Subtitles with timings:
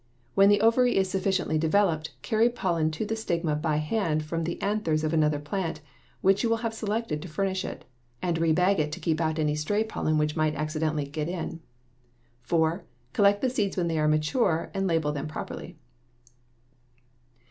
[0.33, 4.25] 40); (3) when the ovary is sufficiently developed, carry pollen to the stigma by hand
[4.25, 5.79] from the anthers of another plant
[6.21, 7.85] which you have selected to furnish it,
[8.19, 11.61] and rebag to keep out any stray pollen which might accidentally get in;
[12.41, 12.83] (4)
[13.13, 15.77] collect the seeds when they are mature and label them properly.